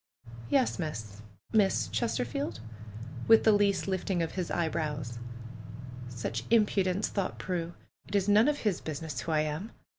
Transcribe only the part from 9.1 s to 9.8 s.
who I am!"